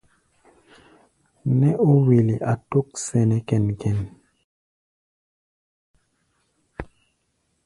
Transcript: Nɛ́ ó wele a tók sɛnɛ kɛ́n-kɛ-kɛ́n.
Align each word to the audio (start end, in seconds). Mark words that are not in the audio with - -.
Nɛ́ 1.59 1.73
ó 1.87 1.89
wele 2.05 2.35
a 2.51 2.53
tók 2.69 2.89
sɛnɛ 3.05 3.37
kɛ́n-kɛ-kɛ́n. 3.47 4.09